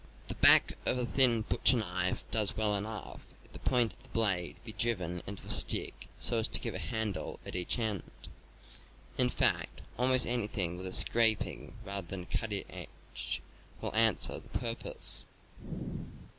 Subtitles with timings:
[0.29, 4.09] The back of a thin butcher knife does well enough, if the point of the
[4.09, 8.01] blade be driven into a stick so as to give a handle at each end.
[9.19, 13.43] In fact, almost anything with a scraping rather than a cutting edge
[13.79, 15.27] will answer the purpose.